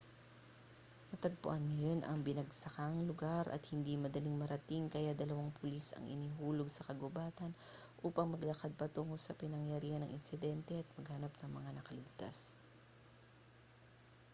natagpuan 1.13 1.61
ngayon 1.69 2.01
ang 2.05 2.19
binagsakang 2.27 2.97
lugar 3.09 3.45
at 3.55 3.61
hindi 3.71 3.93
madaling 4.03 4.33
marating 4.41 4.85
kaya 4.95 5.11
dalawang 5.21 5.53
pulis 5.61 5.85
ang 5.93 6.05
inihulog 6.15 6.65
sa 6.71 6.85
kagubatan 6.89 7.51
upang 8.07 8.27
maglakad 8.33 8.71
patungo 8.79 9.13
sa 9.21 9.37
pinangyarihan 9.41 10.01
ng 10.03 10.13
insidente 10.17 10.73
at 10.83 10.89
maghanap 10.97 11.33
ng 11.37 11.51
mga 11.57 11.69
nakaligtas 11.77 12.37